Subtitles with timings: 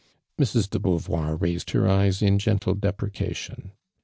[0.41, 0.67] "'Mrs.
[0.67, 3.71] de Beauvoir raised her eyes in gentle deprecation.